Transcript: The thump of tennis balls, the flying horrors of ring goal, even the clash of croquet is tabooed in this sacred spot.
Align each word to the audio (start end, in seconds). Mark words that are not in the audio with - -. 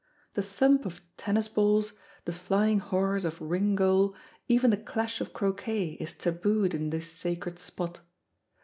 The 0.33 0.41
thump 0.41 0.87
of 0.87 0.99
tennis 1.15 1.47
balls, 1.47 1.93
the 2.25 2.31
flying 2.33 2.79
horrors 2.79 3.23
of 3.23 3.39
ring 3.39 3.75
goal, 3.75 4.15
even 4.47 4.71
the 4.71 4.77
clash 4.77 5.21
of 5.21 5.31
croquet 5.31 5.89
is 5.99 6.13
tabooed 6.13 6.73
in 6.73 6.89
this 6.89 7.11
sacred 7.11 7.59
spot. 7.59 7.99